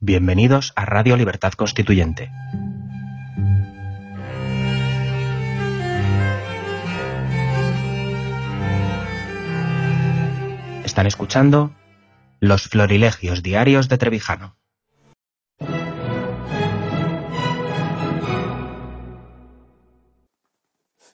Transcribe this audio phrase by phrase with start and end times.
[0.00, 2.30] Bienvenidos a Radio Libertad Constituyente.
[10.84, 11.74] Están escuchando
[12.38, 14.58] Los Florilegios Diarios de Trevijano.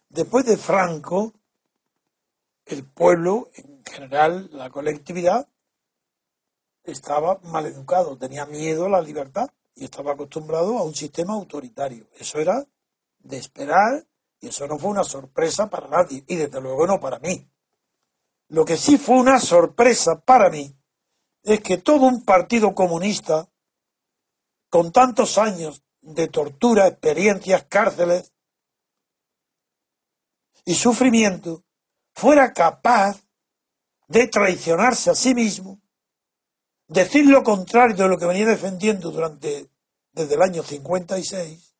[0.08, 1.32] Después de Franco,
[2.66, 5.48] el pueblo, en general, la colectividad,
[6.84, 12.06] estaba mal educado, tenía miedo a la libertad y estaba acostumbrado a un sistema autoritario.
[12.18, 12.64] Eso era
[13.18, 14.06] de esperar
[14.40, 17.48] y eso no fue una sorpresa para nadie y desde luego no para mí.
[18.48, 20.76] Lo que sí fue una sorpresa para mí
[21.42, 23.48] es que todo un partido comunista
[24.68, 28.32] con tantos años de tortura, experiencias, cárceles
[30.64, 31.64] y sufrimiento
[32.12, 33.22] fuera capaz
[34.08, 35.80] de traicionarse a sí mismo
[36.86, 39.70] decir lo contrario de lo que venía defendiendo durante
[40.14, 41.74] desde el año 56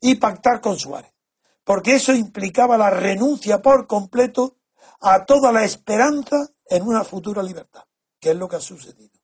[0.00, 1.12] y pactar con Suárez,
[1.64, 4.56] porque eso implicaba la renuncia por completo
[5.00, 7.84] a toda la esperanza en una futura libertad,
[8.18, 9.18] que es lo que ha sucedido.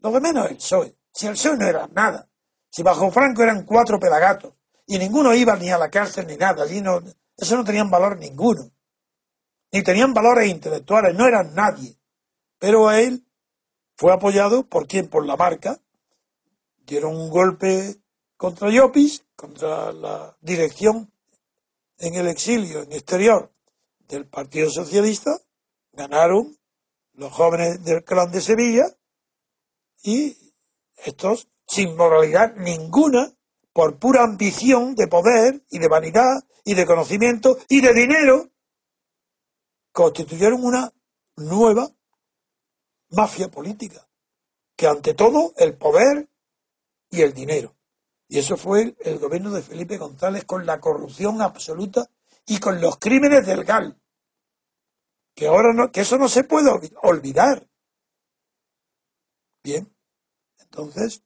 [0.00, 2.28] Lo de menos el PSOE, si el PSOE no era nada,
[2.70, 4.54] si bajo Franco eran cuatro pedagatos
[4.86, 7.02] y ninguno iba ni a la cárcel ni nada, allí no,
[7.36, 8.70] eso no tenían valor ninguno,
[9.72, 11.98] ni tenían valores intelectuales, no eran nadie,
[12.58, 13.26] pero a él
[13.98, 15.08] fue apoyado por quién?
[15.08, 15.80] Por la marca.
[16.86, 17.96] Dieron un golpe
[18.36, 21.12] contra Llopis, contra la dirección
[21.98, 23.52] en el exilio, en exterior
[24.06, 25.40] del Partido Socialista.
[25.92, 26.56] Ganaron
[27.14, 28.86] los jóvenes del clan de Sevilla
[30.04, 30.36] y
[31.04, 33.34] estos, sin moralidad ninguna,
[33.72, 38.48] por pura ambición de poder y de vanidad y de conocimiento y de dinero,
[39.90, 40.92] constituyeron una
[41.34, 41.90] nueva
[43.10, 44.08] mafia política,
[44.76, 46.28] que ante todo el poder
[47.10, 47.74] y el dinero.
[48.28, 52.10] Y eso fue el, gobierno de Felipe González con la corrupción absoluta
[52.46, 53.98] y con los crímenes del GAL.
[55.34, 56.70] Que ahora no, que eso no se puede
[57.02, 57.66] olvidar.
[59.62, 59.90] Bien,
[60.58, 61.22] entonces,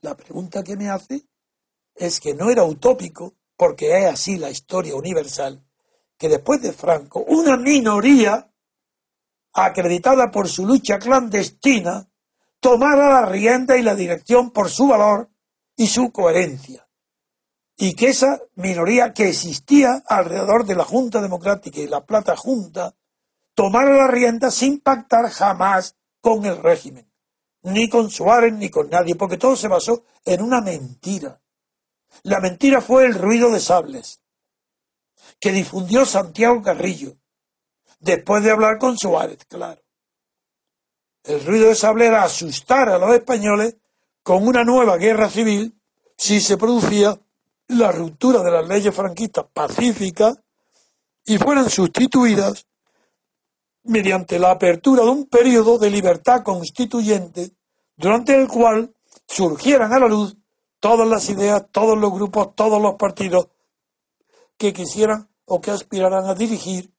[0.00, 1.26] la pregunta que me hace
[1.94, 5.62] es que no era utópico, porque es así la historia universal,
[6.16, 8.51] que después de Franco, una minoría
[9.52, 12.08] acreditada por su lucha clandestina,
[12.60, 15.30] tomara la rienda y la dirección por su valor
[15.76, 16.88] y su coherencia.
[17.76, 22.94] Y que esa minoría que existía alrededor de la Junta Democrática y la Plata Junta
[23.54, 27.10] tomara la rienda sin pactar jamás con el régimen,
[27.62, 31.40] ni con Suárez ni con nadie, porque todo se basó en una mentira.
[32.22, 34.22] La mentira fue el ruido de sables
[35.40, 37.16] que difundió Santiago Carrillo,
[38.02, 39.80] después de hablar con Suárez, claro.
[41.24, 43.76] El ruido de sable era asustar a los españoles
[44.22, 45.80] con una nueva guerra civil
[46.16, 47.18] si se producía
[47.68, 50.36] la ruptura de las leyes franquistas pacíficas
[51.24, 52.66] y fueran sustituidas
[53.84, 57.52] mediante la apertura de un periodo de libertad constituyente
[57.96, 58.92] durante el cual
[59.26, 60.36] surgieran a la luz
[60.80, 63.48] todas las ideas, todos los grupos, todos los partidos
[64.56, 66.91] que quisieran o que aspiraran a dirigir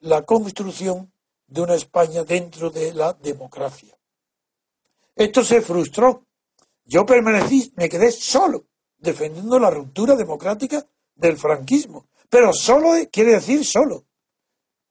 [0.00, 1.12] la construcción
[1.46, 3.96] de una España dentro de la democracia.
[5.14, 6.26] Esto se frustró.
[6.84, 8.66] Yo permanecí, me quedé solo,
[8.98, 12.08] defendiendo la ruptura democrática del franquismo.
[12.28, 14.04] Pero solo quiere decir solo.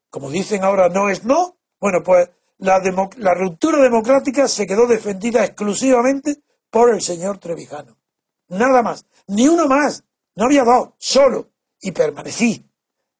[0.09, 1.57] Como dicen ahora, no es no.
[1.79, 2.79] Bueno, pues la,
[3.17, 7.97] la ruptura democrática se quedó defendida exclusivamente por el señor Trevijano.
[8.49, 9.05] Nada más.
[9.27, 10.03] Ni uno más.
[10.35, 10.89] No había dos.
[10.97, 11.51] Solo.
[11.81, 12.65] Y permanecí.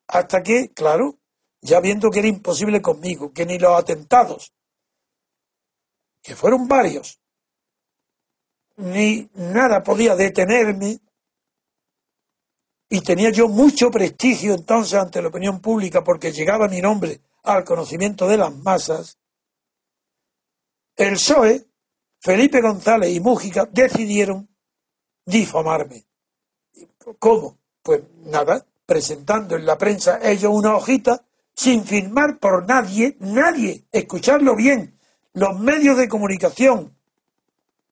[0.08, 1.19] Hasta que, claro,
[1.62, 4.54] ya viendo que era imposible conmigo, que ni los atentados,
[6.22, 7.20] que fueron varios,
[8.78, 11.00] ni nada podía detenerme,
[12.90, 17.64] y tenía yo mucho prestigio entonces ante la opinión pública porque llegaba mi nombre al
[17.64, 19.20] conocimiento de las masas,
[20.96, 21.66] el PSOE,
[22.20, 24.50] Felipe González y Mújica decidieron
[25.26, 26.06] difamarme.
[27.20, 27.58] ¿Cómo?
[27.82, 31.24] Pues nada, presentando en la prensa ellos una hojita
[31.60, 34.98] sin firmar por nadie, nadie, escucharlo bien,
[35.34, 36.96] los medios de comunicación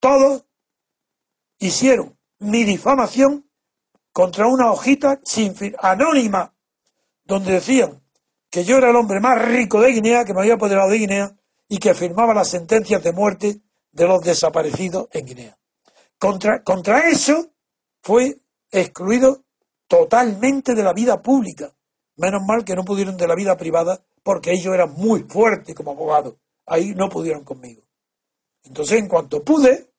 [0.00, 0.46] todos
[1.58, 3.46] hicieron mi difamación
[4.10, 6.54] contra una hojita sin anónima,
[7.26, 8.02] donde decían
[8.48, 11.36] que yo era el hombre más rico de Guinea, que me había apoderado de Guinea,
[11.68, 13.60] y que firmaba las sentencias de muerte
[13.92, 15.58] de los desaparecidos en Guinea.
[16.18, 17.50] Contra, contra eso
[18.00, 18.34] fue
[18.70, 19.44] excluido
[19.86, 21.74] totalmente de la vida pública.
[22.18, 25.92] Menos mal que no pudieron de la vida privada porque ellos eran muy fuertes como
[25.92, 26.34] abogados.
[26.66, 27.82] Ahí no pudieron conmigo.
[28.64, 29.92] Entonces, en cuanto pude,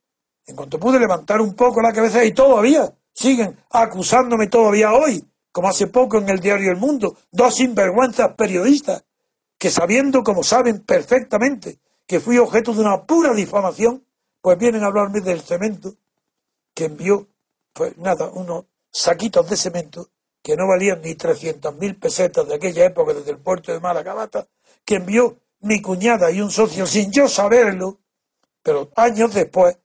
[0.46, 5.70] en cuanto pude levantar un poco la cabeza y todavía siguen acusándome todavía hoy, como
[5.70, 9.06] hace poco en el diario El Mundo, dos sinvergüenzas periodistas
[9.58, 14.06] que sabiendo, como saben perfectamente, que fui objeto de una pura difamación,
[14.42, 15.96] pues vienen a hablarme del cemento
[16.74, 17.28] que envió,
[17.74, 20.10] pues nada, unos saquitos de cemento
[20.50, 24.48] que no valían ni 300.000 pesetas de aquella época desde el puerto de Malacabata,
[24.84, 28.00] que envió mi cuñada y un socio sin yo saberlo,
[28.64, 29.78] pero años después,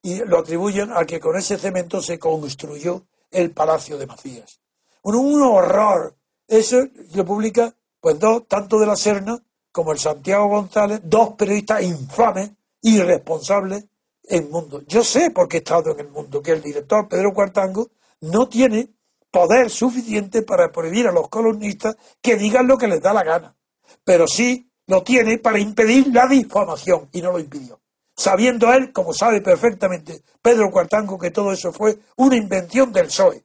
[0.00, 3.02] y lo atribuyen a que con ese cemento se construyó
[3.32, 4.60] el Palacio de Macías.
[5.02, 6.14] Un, un horror.
[6.46, 9.42] Eso lo publica, pues dos, tanto de la Serna
[9.72, 13.86] como el Santiago González, dos periodistas infames, irresponsables
[14.22, 14.82] en mundo.
[14.86, 17.90] Yo sé, porque he estado en el mundo, que el director Pedro Cuartango
[18.20, 18.88] no tiene
[19.32, 23.56] poder suficiente para prohibir a los columnistas que digan lo que les da la gana,
[24.04, 27.80] pero sí lo tiene para impedir la difamación y no lo impidió.
[28.14, 33.44] Sabiendo él, como sabe perfectamente Pedro Cuartango, que todo eso fue una invención del PSOE,